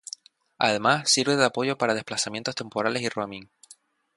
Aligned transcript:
Además 0.57 1.11
sirve 1.11 1.35
de 1.35 1.45
apoyo 1.45 1.77
para 1.77 1.93
desplazamientos 1.93 2.55
temporales 2.55 3.03
y 3.03 3.09
roaming. 3.09 3.51